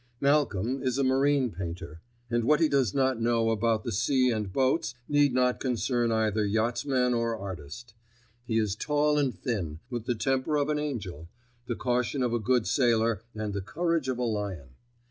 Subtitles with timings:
[0.19, 4.51] Malcolm is a marine painter, and what he does not know about the sea and
[4.51, 7.93] boats need not concern either yachtsman or artist.
[8.47, 11.29] He is tall and thin, with the temper of an angel,
[11.67, 14.69] the caution of a good sailor and the courage of a lion.